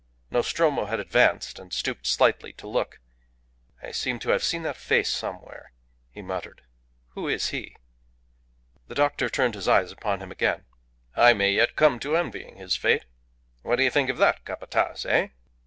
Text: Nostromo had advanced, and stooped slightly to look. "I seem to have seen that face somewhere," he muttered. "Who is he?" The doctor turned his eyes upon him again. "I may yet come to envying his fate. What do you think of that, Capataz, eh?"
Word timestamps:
Nostromo 0.31 0.85
had 0.85 0.99
advanced, 0.99 1.59
and 1.59 1.71
stooped 1.71 2.07
slightly 2.07 2.51
to 2.53 2.67
look. 2.67 2.99
"I 3.83 3.91
seem 3.91 4.17
to 4.21 4.31
have 4.31 4.43
seen 4.43 4.63
that 4.63 4.75
face 4.75 5.09
somewhere," 5.13 5.73
he 6.09 6.23
muttered. 6.23 6.63
"Who 7.09 7.27
is 7.27 7.49
he?" 7.49 7.75
The 8.87 8.95
doctor 8.95 9.29
turned 9.29 9.53
his 9.53 9.67
eyes 9.67 9.91
upon 9.91 10.19
him 10.19 10.31
again. 10.31 10.65
"I 11.15 11.33
may 11.33 11.51
yet 11.51 11.75
come 11.75 11.99
to 11.99 12.17
envying 12.17 12.55
his 12.55 12.75
fate. 12.75 13.05
What 13.61 13.75
do 13.75 13.83
you 13.83 13.91
think 13.91 14.09
of 14.09 14.17
that, 14.17 14.43
Capataz, 14.43 15.05
eh?" 15.05 15.27